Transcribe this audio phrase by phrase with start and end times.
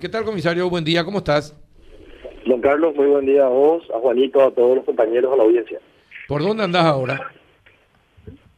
[0.00, 0.70] ¿Qué tal, comisario?
[0.70, 1.56] Buen día, ¿cómo estás?
[2.46, 5.42] Don Carlos, muy buen día a vos, a Juanito, a todos los compañeros, a la
[5.42, 5.80] audiencia.
[6.28, 7.32] ¿Por dónde andás ahora?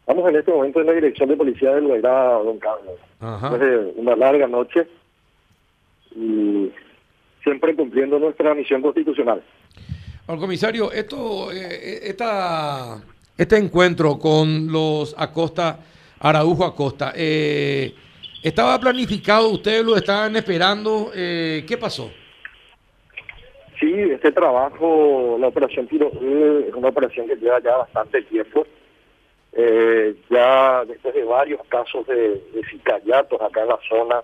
[0.01, 2.93] Estamos en este momento en la dirección de policía del Guairá, don Carlos.
[3.21, 3.49] Ajá.
[3.49, 4.87] Después de una larga noche
[6.15, 6.71] y
[7.43, 9.43] siempre cumpliendo nuestra misión constitucional.
[10.27, 13.03] Bueno, comisario, esto, eh, esta,
[13.39, 15.81] este encuentro con los Acosta,
[16.19, 17.95] Araujo Acosta, eh,
[18.43, 19.49] ¿estaba planificado?
[19.49, 21.11] ¿Ustedes lo estaban esperando?
[21.15, 22.11] Eh, ¿Qué pasó?
[23.79, 28.67] Sí, este trabajo, la operación Tiro es una operación que lleva ya bastante tiempo.
[29.53, 34.23] Eh, ya después de varios casos de, de sicariatos acá en la zona,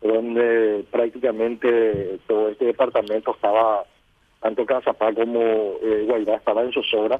[0.00, 3.84] donde prácticamente todo este departamento estaba,
[4.40, 5.40] tanto Cazapá como
[5.82, 7.18] eh, Guairá estaba en zozobra,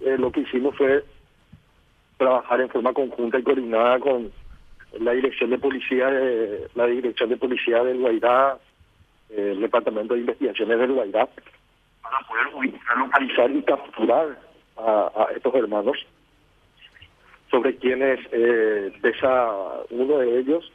[0.00, 1.04] eh, lo que hicimos fue
[2.16, 4.32] trabajar en forma conjunta y coordinada con
[5.00, 8.58] la dirección de policía de, la dirección de policía del Guairá,
[9.30, 11.28] eh, el departamento de investigaciones del Guairá,
[12.02, 14.38] para poder ubicar, localizar y capturar
[14.76, 15.96] a, estos hermanos
[17.50, 19.50] sobre quienes eh, pesa
[19.90, 20.70] uno de ellos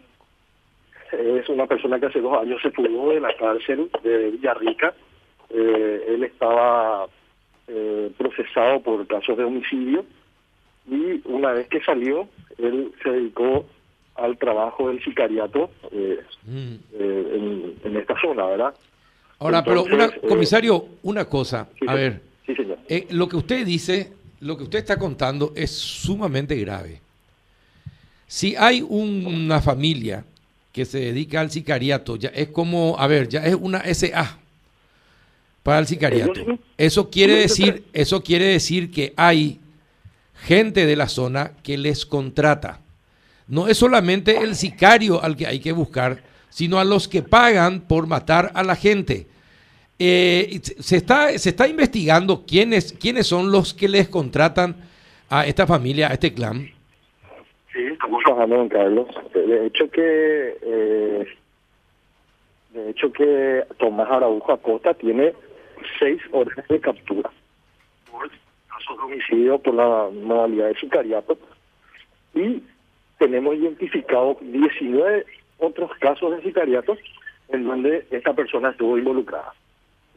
[1.12, 4.94] es una persona que hace dos años se fugó de la cárcel de Villarrica.
[5.50, 7.08] Eh, él estaba
[7.68, 10.06] eh, procesado por casos de homicidio
[10.88, 13.66] y una vez que salió, él se dedicó
[14.22, 16.74] al trabajo del sicariato eh, Mm.
[16.94, 18.74] eh, en, en esta zona, ¿verdad?
[19.40, 22.78] Ahora, pero una, eh, comisario, una cosa, Sí, a ver, Sí, señor.
[22.88, 24.12] eh, lo que usted dice,
[24.42, 27.02] lo que usted está contando es sumamente grave.
[28.28, 30.24] Si hay un- una familia
[30.72, 34.38] que se dedica al sicariato, ya es como, a ver, ya es una SA
[35.64, 36.34] para el sicariato.
[36.78, 39.60] Eso quiere decir, eso quiere decir que hay
[40.44, 42.80] gente de la zona que les contrata.
[43.50, 47.82] No es solamente el sicario al que hay que buscar, sino a los que pagan
[47.82, 49.28] por matar a la gente.
[49.98, 54.76] Eh, se- está, se está investigando quiénes, quiénes son los que les contratan
[55.30, 56.70] a esta familia, a este clan.
[57.74, 59.08] Sí, estamos trabajando, don Carlos.
[59.34, 61.28] De hecho que eh,
[62.74, 65.34] de hecho que Tomás Araujo Acosta tiene
[66.00, 67.30] seis órdenes de captura
[68.12, 71.38] por casos de homicidio por la modalidad de sicariato
[72.36, 72.62] y
[73.20, 75.26] tenemos identificado 19
[75.60, 76.98] otros casos de sicariato
[77.50, 79.54] en donde esta persona estuvo involucrada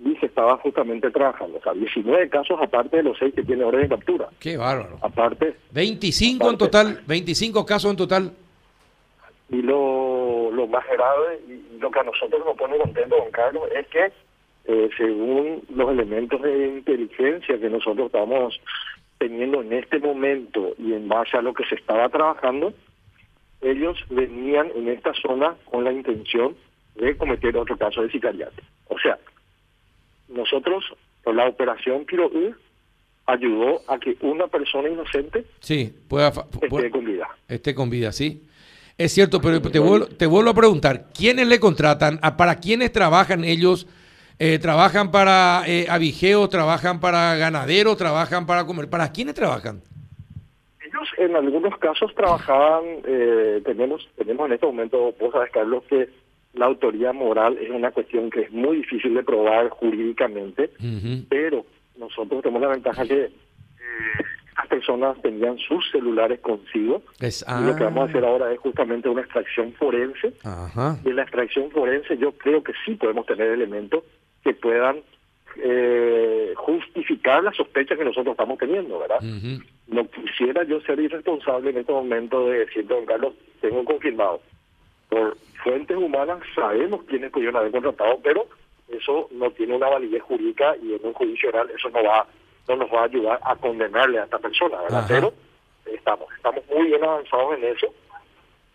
[0.05, 1.59] y se estaba justamente trabajando.
[1.59, 4.29] O sea, 19 casos aparte de los seis que tiene orden de captura.
[4.41, 4.99] Qué bárbaro.
[5.01, 8.33] Aparte, 25 en total, 25 casos en total.
[9.51, 13.65] Y lo, lo más grave y lo que a nosotros nos pone contento, don Carlos,
[13.75, 14.13] es que
[14.65, 18.61] eh, según los elementos de inteligencia que nosotros estamos
[19.19, 22.73] teniendo en este momento y en base a lo que se estaba trabajando,
[23.63, 26.55] ellos venían en esta zona con la intención
[26.97, 28.61] de cometer otro caso de sicariato.
[28.89, 29.19] O sea,
[30.29, 30.85] nosotros,
[31.23, 32.55] por la operación Piro U,
[33.27, 37.29] ayudó a que una persona inocente Sí, pueda, esté pueda- con vida.
[37.49, 38.43] esté con vida, sí.
[38.99, 42.19] Es cierto, pero te vuelvo, te vuelvo a preguntar, ¿quiénes le contratan?
[42.23, 43.87] ¿A- ¿Para quiénes trabajan ellos?
[44.39, 46.49] Eh, ¿Trabajan para eh, avigeos?
[46.51, 47.97] ¿Trabajan para ganaderos?
[47.97, 48.91] ¿Trabajan para comer?
[48.91, 49.83] ¿Para quiénes trabajan?
[51.25, 56.09] En algunos casos trabajaban, eh, tenemos, tenemos en este momento, vos sabes Carlos, que
[56.55, 60.71] la autoría moral es una cuestión que es muy difícil de probar jurídicamente,
[61.29, 61.65] pero
[61.97, 63.31] nosotros tenemos la ventaja que eh,
[64.51, 68.53] estas personas tenían sus celulares consigo Es- y lo que vamos a hacer ah, ahora
[68.53, 70.33] es justamente una extracción forense.
[70.45, 70.99] Ajá.
[71.05, 74.03] De la extracción forense yo creo que sí podemos tener elementos
[74.45, 74.97] que puedan
[75.57, 79.21] eh, justificar la sospecha que nosotros estamos teniendo, ¿verdad?
[79.89, 84.41] No quisiera yo ser irresponsable en este momento de decir, don Carlos, tengo confirmado.
[85.09, 88.47] Por fuentes humanas sabemos quiénes pudieron haber contratado, pero
[88.89, 92.27] eso no tiene una validez jurídica y en un juicio oral eso no va
[92.69, 95.01] no nos va a ayudar a condenarle a esta persona, ¿verdad?
[95.01, 95.09] Ajá.
[95.09, 95.33] Pero
[95.87, 97.87] estamos, estamos muy bien avanzados en eso.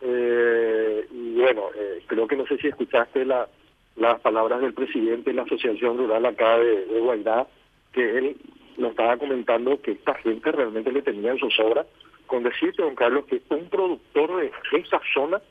[0.02, 3.48] Eh, y bueno, eh, creo que no sé si escuchaste la,
[3.98, 7.46] las palabras del presidente de la Asociación Rural acá de, de
[7.92, 8.38] que él
[8.78, 11.88] nos estaba comentando que esta gente realmente le tenía en sus obras,
[12.28, 15.42] con decirte, don Carlos, que un productor de esa zona,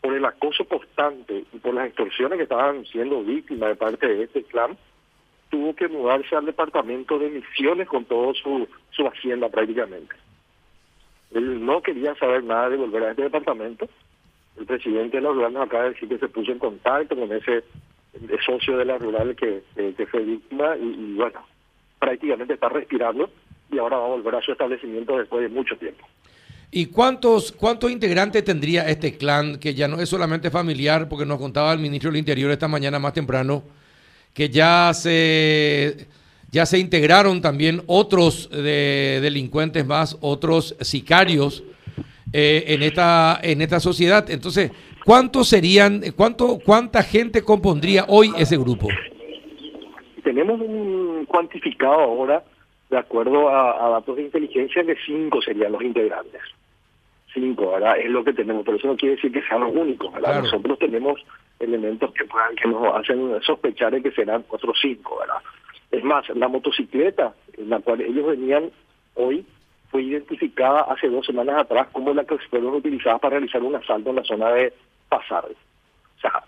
[0.00, 4.24] por el acoso constante y por las extorsiones que estaban siendo víctimas de parte de
[4.24, 4.76] este clan,
[5.50, 10.14] tuvo que mudarse al departamento de Misiones con todo su, su hacienda prácticamente.
[11.32, 13.88] Él no quería saber nada de volver a este departamento.
[14.58, 17.32] El presidente de la rural nos acaba de decir que se puso en contacto con
[17.32, 21.40] ese eh, socio de la rural que, que fue víctima y, y bueno,
[21.98, 23.30] prácticamente está respirando
[23.70, 26.06] y ahora va a volver a su establecimiento después de mucho tiempo.
[26.76, 31.38] ¿Y cuántos, cuántos integrantes tendría este clan que ya no es solamente familiar, porque nos
[31.38, 33.62] contaba el ministro del Interior esta mañana más temprano,
[34.32, 36.08] que ya se,
[36.50, 41.62] ya se integraron también otros de, delincuentes más, otros sicarios
[42.36, 44.28] eh, en, esta, en esta sociedad?
[44.28, 44.72] Entonces,
[45.04, 48.88] ¿cuántos serían, cuánto, cuánta gente compondría hoy ese grupo?
[50.24, 52.42] Tenemos un cuantificado ahora,
[52.90, 56.40] de acuerdo a, a datos de inteligencia, que cinco serían los integrantes
[57.34, 57.98] cinco, ¿verdad?
[57.98, 60.42] Es lo que tenemos, pero eso no quiere decir que sean los únicos, ¿verdad?
[60.42, 61.20] Nosotros tenemos
[61.58, 65.42] elementos que puedan, que nos hacen sospechar de que serán otros cinco, ¿verdad?
[65.90, 68.70] Es más, la motocicleta en la cual ellos venían
[69.14, 69.44] hoy
[69.94, 74.10] fue identificada hace dos semanas atrás como la que fueron utilizadas para realizar un asalto
[74.10, 74.72] en la zona de
[75.08, 75.44] Pasar.
[75.44, 76.42] O sea,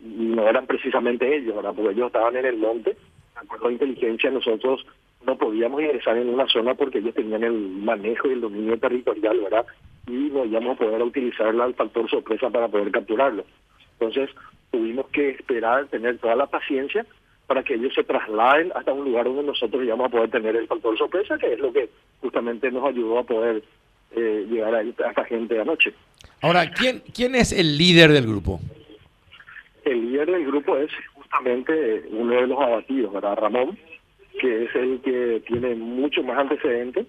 [0.00, 1.72] no eran precisamente ellos, ¿verdad?
[1.74, 4.84] Porque ellos estaban en el monte, de acuerdo a inteligencia, nosotros
[5.24, 9.40] no podíamos ingresar en una zona porque ellos tenían el manejo y el dominio territorial,
[9.40, 9.64] ¿verdad?
[10.06, 13.46] y no íbamos a poder utilizar el factor sorpresa para poder capturarlo.
[13.98, 14.28] Entonces
[14.70, 17.06] tuvimos que esperar, tener toda la paciencia
[17.50, 20.68] para que ellos se trasladen hasta un lugar donde nosotros íbamos a poder tener el
[20.68, 21.88] factor sorpresa, que es lo que
[22.20, 23.60] justamente nos ayudó a poder
[24.12, 25.92] eh, llegar a, esta gente anoche.
[26.42, 28.60] Ahora, ¿quién, ¿quién es el líder del grupo?
[29.84, 33.34] El líder del grupo es justamente uno de los abatidos, ¿verdad?
[33.34, 33.76] Ramón,
[34.40, 37.04] que es el que tiene mucho más antecedentes,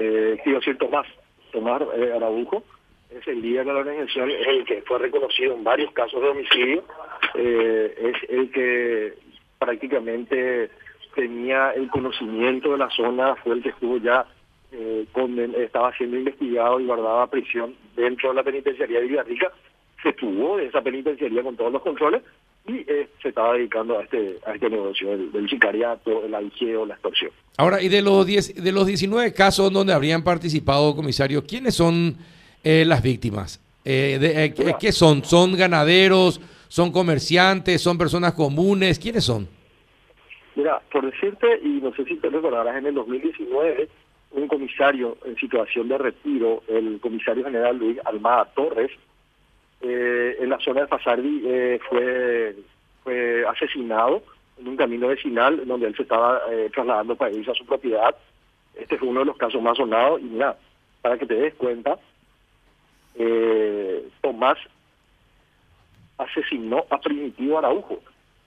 [0.00, 1.06] eh, quiero decir Tomás,
[1.52, 2.64] Tomás eh, Araujo,
[3.08, 6.28] es el líder de la organización, es el que fue reconocido en varios casos de
[6.28, 6.82] homicidio,
[7.34, 9.25] eh, es el que
[9.58, 10.70] prácticamente
[11.14, 14.26] tenía el conocimiento de la zona, fue el que estuvo ya,
[14.72, 19.52] eh, con, estaba siendo investigado y guardaba prisión dentro de la penitenciaría de Villarrica,
[20.02, 22.22] se tuvo de esa penitenciaría con todos los controles
[22.68, 26.94] y eh, se estaba dedicando a este a este negocio del, sicariato, el alqueo, la
[26.94, 27.30] extorsión.
[27.56, 32.16] Ahora, y de los 10, de los 19 casos donde habrían participado, comisario, ¿quiénes son
[32.62, 33.60] eh, las víctimas?
[33.84, 35.24] Eh, de, ¿Qué son?
[35.24, 36.40] ¿Son ganaderos?
[36.68, 37.80] ¿Son comerciantes?
[37.80, 38.98] ¿Son personas comunes?
[38.98, 39.48] ¿Quiénes son?
[40.54, 43.88] Mira, por decirte, y no sé si te recordarás, en el 2019,
[44.32, 48.90] un comisario en situación de retiro, el comisario general Luis Almada Torres,
[49.80, 52.56] eh, en la zona de Fasardi eh, fue,
[53.04, 54.22] fue asesinado
[54.58, 58.16] en un camino vecinal donde él se estaba eh, trasladando para irse a su propiedad.
[58.74, 60.56] Este fue uno de los casos más sonados y mira,
[61.02, 61.98] para que te des cuenta,
[64.20, 64.58] Tomás
[66.18, 68.00] asesinó a Primitivo Araujo.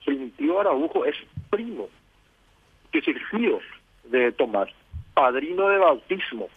[0.04, 1.16] Primitivo Araujo es
[1.50, 1.88] primo,
[2.92, 3.60] que es el tío
[4.04, 4.68] de Tomás,
[5.14, 6.48] padrino de bautismo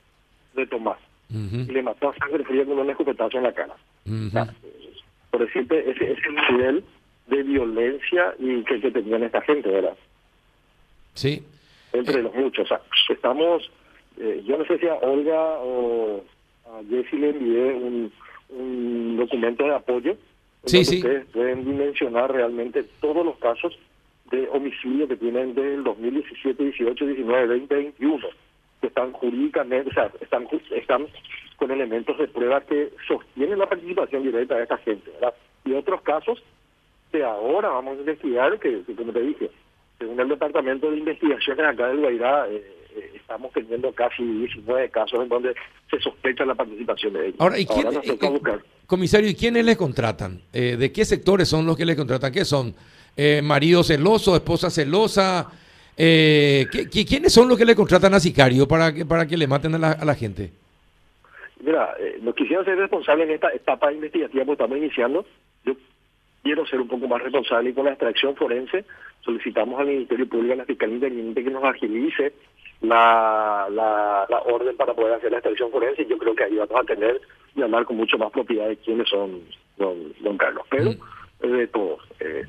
[0.56, 0.98] de Tomás.
[1.30, 3.74] Y le mató a sangre fría con un escopetazo en la cara
[5.34, 6.84] por decirte, ese es el nivel
[7.28, 9.98] de violencia y que, que tenían esta gente, ¿verdad?
[11.16, 11.44] Sí.
[11.92, 12.66] Entre los muchos.
[12.66, 13.72] O sea, estamos,
[14.20, 16.24] eh, yo no sé si a Olga o
[16.68, 18.12] a Jessy le envié un,
[18.50, 20.18] un documento de apoyo.
[20.66, 20.98] Sí, sí.
[20.98, 23.78] Ustedes pueden dimensionar realmente todos los casos
[24.32, 28.28] de homicidio que tienen del 2017, 18, 19, 20, 21,
[28.82, 31.08] que están jurídicamente, o sea, están, están
[31.58, 35.34] con elementos de prueba que sostienen la participación directa de esta gente, ¿verdad?
[35.66, 36.42] Y otros casos
[37.12, 39.52] que ahora vamos a investigar, que, como te dije,
[40.00, 42.64] según el Departamento de Investigaciones acá del Guairá, eh,
[42.96, 45.56] eh, estamos teniendo casi 19 casos en donde
[45.90, 47.36] se sospecha la participación de ellos.
[47.40, 48.18] Ahora, ¿y quién, eh,
[48.86, 50.42] comisario, ¿y quiénes les contratan?
[50.52, 52.32] ¿De qué sectores son los que les contratan?
[52.32, 52.74] ¿Qué son?
[53.44, 55.50] ¿Marido celoso, esposa celosa?
[55.96, 59.78] ¿Quiénes son los que le contratan a sicario para que, para que le maten a
[59.78, 60.52] la, a la gente?
[61.64, 65.26] Mira, eh, no quisiera ser responsable en esta etapa investigativa porque estamos iniciando.
[65.64, 65.76] Yo
[66.44, 68.84] quiero ser un poco más responsable y con la extracción forense
[69.22, 72.34] solicitamos al Ministerio Público, a la Fiscalía Independiente que nos agilice
[72.84, 76.76] la, la, orden para poder hacer la extracción forense y yo creo que ahí vamos
[76.76, 77.20] a tener
[77.56, 79.42] y hablar con mucho más propiedad de quiénes son
[79.78, 80.66] don, don Carlos.
[80.70, 81.52] Pero mm.
[81.58, 82.02] de todos.
[82.20, 82.44] Eh,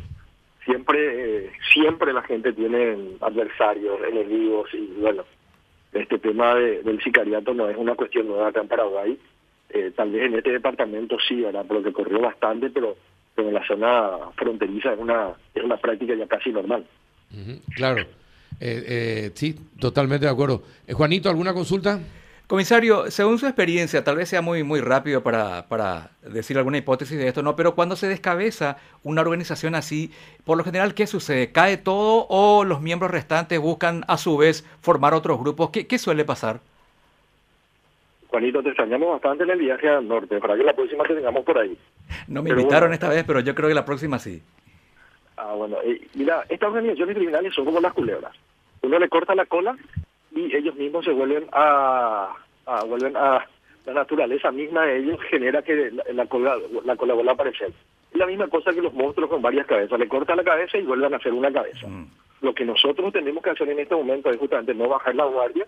[0.64, 5.25] siempre, eh, siempre la gente tiene adversarios, enemigos y bueno,
[5.93, 9.19] este tema del sicariato no es una cuestión nueva acá en Paraguay.
[9.71, 11.64] Eh, tal vez en este departamento sí, ¿verdad?
[11.67, 12.97] Porque corrió bastante, pero,
[13.35, 16.85] pero en la zona fronteriza es una, es una práctica ya casi normal.
[17.76, 18.05] claro.
[18.61, 20.62] Eh, eh, sí, totalmente de acuerdo.
[20.92, 22.00] Juanito, ¿alguna consulta?
[22.46, 27.16] Comisario, según su experiencia, tal vez sea muy, muy rápido para, para, decir alguna hipótesis
[27.16, 27.56] de esto, ¿no?
[27.56, 30.11] Pero cuando se descabeza una organización así,
[30.44, 31.52] por lo general, ¿qué sucede?
[31.52, 35.70] ¿Cae todo o los miembros restantes buscan a su vez formar otros grupos?
[35.70, 36.61] ¿Qué, qué suele pasar?
[38.28, 41.44] Juanito, te extrañamos bastante en el viaje al norte, para que la próxima te tengamos
[41.44, 41.78] por ahí.
[42.28, 44.42] No me invitaron esta vez, pero yo creo que la próxima sí.
[45.37, 48.35] Ah, bueno, eh, mira, estas organizaciones criminales son como las culebras.
[48.83, 49.76] Uno le corta la cola
[50.35, 52.35] y ellos mismos se vuelven a,
[52.87, 53.47] vuelven a,
[53.87, 57.73] la naturaleza misma de ellos genera que la, la cola, la cola vuelva a aparecer.
[58.12, 60.83] Es la misma cosa que los monstruos con varias cabezas, le cortan la cabeza y
[60.83, 61.87] vuelven a hacer una cabeza.
[61.87, 62.07] Mm.
[62.43, 65.67] Lo que nosotros tenemos que hacer en este momento es justamente no bajar la guardia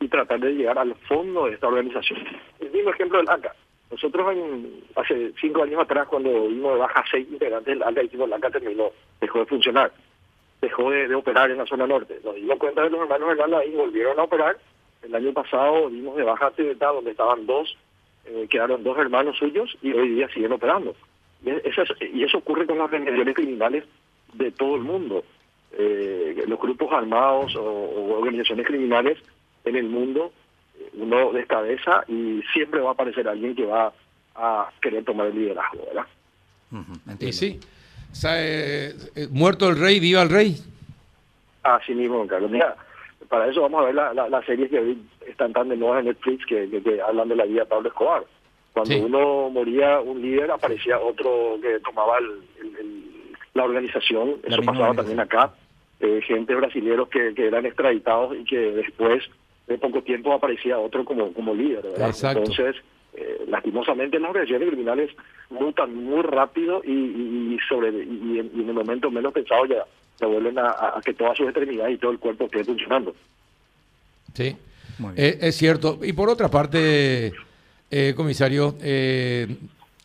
[0.00, 2.20] y tratar de llegar al fondo de esta organización.
[2.60, 3.54] El mismo ejemplo del ACA.
[3.90, 8.50] Nosotros en, hace cinco años atrás, cuando vimos de baja seis integrantes dijimos el ACA
[8.50, 8.90] terminó,
[9.20, 9.92] dejó de funcionar,
[10.60, 12.18] dejó de, operar en la zona norte.
[12.24, 14.58] Nos dimos cuenta de los hermanos Hernández ahí volvieron a operar.
[15.02, 17.76] El año pasado dimos de baja Tibetá, donde estaban dos,
[18.24, 20.94] eh, quedaron dos hermanos suyos y hoy día siguen operando.
[21.44, 23.84] Y eso, es- y eso ocurre con las organizaciones criminales
[24.32, 25.22] de todo el mundo.
[25.78, 29.18] Eh, los grupos armados o, organizaciones criminales
[29.64, 30.32] en el mundo,
[30.94, 33.92] uno descabeza y siempre va a aparecer alguien que va
[34.34, 36.06] a querer tomar el liderazgo, ¿verdad?
[36.72, 37.60] Ujú, Y sí.
[38.12, 40.56] O sea, eh, eh, muerto el rey, viva el rey.
[41.62, 42.50] Así mismo, Carlos.
[42.50, 42.76] Mira,
[43.28, 45.98] para eso vamos a ver la- la- las series que hoy están tan de moda
[46.00, 48.24] en Netflix que, que- que hablan de la vida de Pablo Escobar.
[48.72, 49.00] Cuando Sí.
[49.00, 53.04] uno moría un líder, aparecía otro que tomaba el- el- el-
[53.54, 54.36] la organización.
[54.44, 54.96] La Eso pasaba organización.
[54.96, 55.54] también acá.
[55.98, 59.24] Eh, gente brasileños que, que eran extraditados y que después
[59.66, 62.08] de poco tiempo aparecía otro como, como líder, ¿verdad?
[62.08, 62.38] Exacto.
[62.40, 62.76] Entonces,
[63.14, 65.10] eh, lastimosamente las organizaciones criminales
[65.50, 69.64] mutan muy rápido y, y- y sobre y en, y en el momento menos pensado
[69.66, 69.84] ya,
[70.20, 73.14] ya vuelven a, a- que toda su extremidad y todo el cuerpo quede funcionando.
[74.34, 74.56] Sí.
[75.16, 75.98] Eh, es cierto.
[76.02, 77.32] Y por otra parte,
[77.90, 79.46] eh, comisario, eh,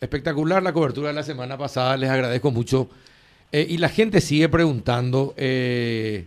[0.00, 2.88] espectacular la cobertura de la semana pasada, les agradezco mucho.
[3.52, 6.24] Eh, y la gente sigue preguntando, eh,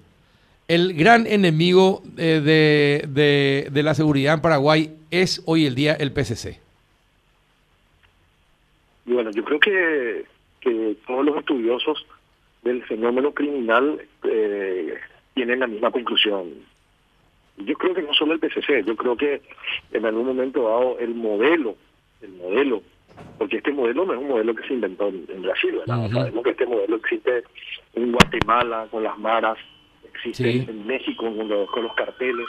[0.68, 5.94] el gran enemigo eh, de, de- de la seguridad en Paraguay es hoy el día
[5.94, 6.60] el PCC.
[9.06, 10.26] Y bueno, yo creo que,
[10.62, 12.06] que todos los estudiosos
[12.64, 14.96] del fenómeno criminal eh,
[15.36, 16.50] tienen la misma conclusión.
[17.58, 19.42] Yo creo que no solo el PCC, yo creo que
[19.94, 21.76] en algún momento dado el modelo,
[22.22, 22.82] el modelo,
[23.38, 26.10] porque este modelo no es un modelo que se inventó en, en Brasil, ¿verdad?
[26.12, 27.44] Sabemos que este modelo existe
[27.94, 29.58] en Guatemala con las maras,
[30.16, 30.66] existe Sí.
[30.68, 32.48] en México con los, con los carteles.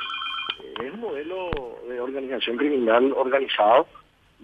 [0.62, 1.50] Eh, Es un modelo
[1.88, 3.86] de organización criminal organizado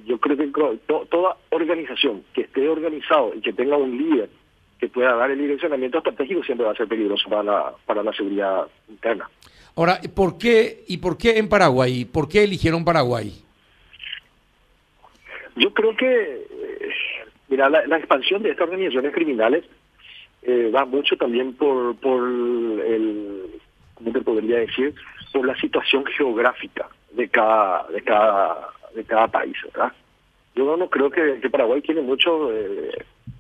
[0.07, 0.47] yo creo que
[0.87, 4.31] to- toda organización que esté organizado y que tenga un líder
[4.81, 8.11] que pueda dar el direccionamiento estratégico siempre va a ser peligroso para la, para la
[8.15, 9.29] seguridad interna.
[9.77, 12.07] Ahora, ¿por qué y por qué en Paraguay?
[12.07, 13.33] ¿Por qué eligieron Paraguay?
[15.57, 16.07] Yo creo que,
[16.51, 16.89] eh,
[17.49, 19.65] mira, la, la expansión de estas organizaciones criminales
[20.43, 23.43] eh, va mucho también por, por el,
[23.95, 24.95] ¿cómo te podría decir?
[25.33, 29.93] Por la situación geográfica de cada, de cada, de cada país, ¿verdad?
[30.55, 32.91] Yo no creo que, Paraguay tiene mucho, eh,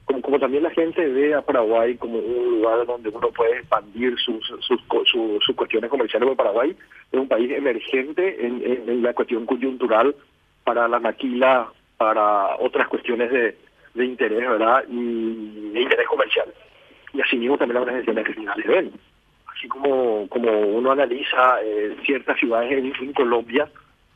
[0.06, 4.18] como, como también la gente ve a Paraguay como un lugar donde uno puede expandir
[4.18, 6.76] sus, sus, co- su- sus cuestiones comerciales, porque Paraguay
[7.10, 10.14] es un país emergente en, en- en la cuestión coyuntural
[10.64, 11.68] para la maquila,
[11.98, 13.56] para otras cuestiones de,
[13.94, 14.84] de interés, ¿verdad?
[14.88, 16.46] Y de interés comercial.
[17.58, 18.92] También las organizaciones criminales ven.
[19.54, 23.68] Así como, como uno analiza eh, ciertas ciudades en, Colombia,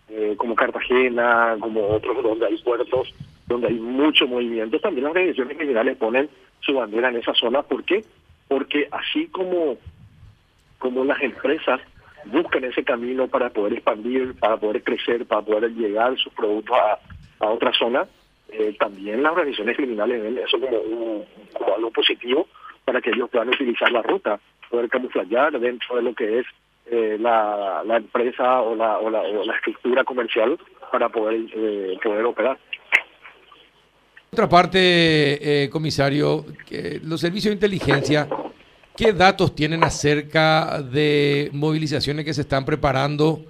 [0.09, 3.13] eh, como Cartagena, como otros donde hay puertos,
[3.47, 6.29] donde hay mucho movimiento, también las organizaciones criminales ponen
[6.61, 7.63] su bandera en esa zona.
[7.63, 8.05] ¿Por qué?
[8.49, 9.77] Porque así como,
[10.79, 11.81] como las empresas
[12.25, 16.99] buscan ese camino para poder expandir, para poder crecer, para poder llegar sus productos a,
[17.45, 18.07] a otra zona,
[18.49, 22.49] eh, también las organizaciones criminales ven eso como, un- como algo positivo
[22.87, 24.41] para que ellos puedan utilizar la ruta,
[24.71, 26.47] poder camuflar dentro de lo que es
[26.87, 30.57] eh, la, la empresa o la, o la, o la estructura comercial
[30.93, 32.57] para poder eh, poder operar.
[34.33, 34.79] Otra parte,
[35.65, 36.45] eh, comisario,
[37.03, 38.29] los servicios de inteligencia,
[38.97, 43.45] ¿qué datos tienen acerca de movilizaciones que se están preparando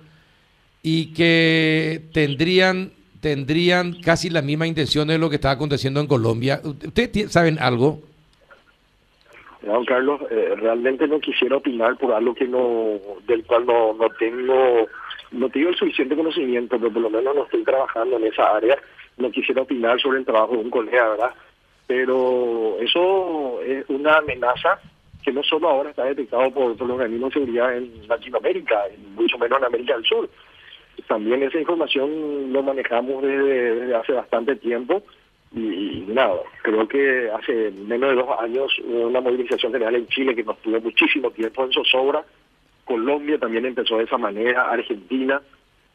[0.83, 6.61] y que tendrían tendrían casi la misma intención de lo que está aconteciendo en Colombia?
[6.63, 8.01] ¿Ustedes saben algo?
[9.67, 14.09] Don Carlos, eh, realmente no quisiera opinar por algo que no, del cual no, no
[14.11, 14.87] tengo,
[15.33, 18.79] no tengo el suficiente conocimiento, pero por lo menos no estoy trabajando en esa área.
[19.17, 21.31] No quisiera opinar sobre el trabajo de un colega, ¿verdad?
[21.87, 24.81] Pero eso es una amenaza
[25.25, 29.37] que no solo ahora está detectado por, por los organismos de seguridad en Latinoamérica, mucho
[29.39, 30.31] menos en América del Sur.
[31.09, 35.03] También esa información lo manejamos desde hace bastante tiempo
[35.53, 40.45] y, nada, creo que hace menos de dos años una movilización general en Chile que
[40.45, 42.25] nos tuvo muchísimo tiempo en zozobra.
[42.85, 45.41] Colombia también empezó de esa manera, Argentina.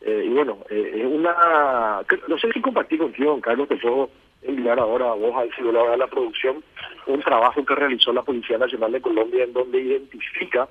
[0.04, 2.02] eh, y bueno, eh, es una...
[2.10, 4.10] que- No sé si compartí contigo, don Carlos, te puedo
[4.42, 6.64] enviar ahora a vos, al celular de la producción,
[7.06, 10.68] un trabajo que realizó la Policía Nacional de Colombia en donde identifica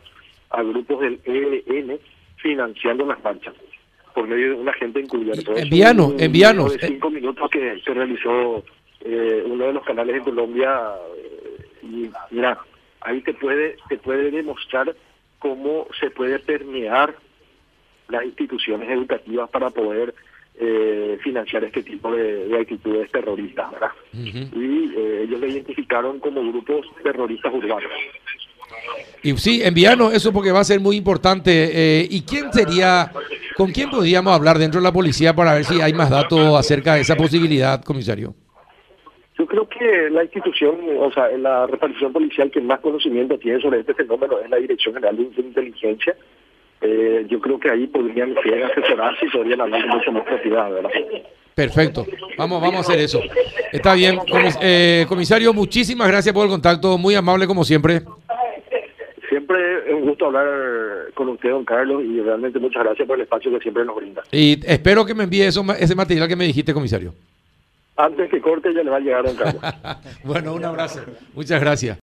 [0.51, 2.01] a grupos del ELN
[2.39, 3.55] financiando las marchas.
[4.15, 5.53] Por medio de un agente encubierto.
[5.55, 6.67] Es Envíanos, un envíanos.
[6.73, 8.65] video De cinco minutos que se realizó
[9.01, 12.59] eh, uno de los canales de Colombia eh, y mira,
[13.01, 14.95] ahí te puede te puede demostrar
[15.39, 17.15] cómo se puede permear
[18.09, 20.15] las instituciones educativas para poder
[20.59, 23.91] eh, financiar este tipo de, de actitudes terroristas, ¿verdad?
[24.13, 24.61] Ujú.
[24.61, 27.91] Y eh, ellos lo identificaron como grupos terroristas urbanos.
[29.23, 31.51] Y sí, envíanos eso porque va a ser muy importante.
[31.73, 33.11] Eh, ¿Y quién sería,
[33.61, 36.95] con quién podríamos hablar dentro de la policía para ver si hay más datos acerca
[36.95, 38.33] de esa posibilidad, comisario?
[39.39, 43.81] Yo creo que la institución, o sea, la repartición policial que más conocimiento tiene sobre
[43.81, 46.15] este fenómeno es la Dirección General de Inteligencia.
[46.81, 50.91] Eh, yo creo que ahí podrían asesorarse y podrían hablar con mucha más propiedad, ¿verdad?
[51.55, 52.07] Perfecto.
[52.39, 53.21] Vamos, vamos a hacer eso.
[53.73, 54.17] Está bien.
[54.21, 56.97] Comis- eh, comisario, muchísimas gracias por el contacto.
[56.97, 58.01] Muy amable como siempre.
[59.51, 63.23] Siempre es un gusto hablar con usted, don Carlos, y realmente muchas gracias por el
[63.23, 64.23] espacio que siempre nos brinda.
[64.31, 67.13] Y espero que me envíe eso, ese material que me dijiste, comisario.
[67.97, 69.61] Antes que corte ya le va a llegar, don Carlos.
[70.25, 71.01] bueno, un abrazo.
[71.35, 71.99] Muchas gracias.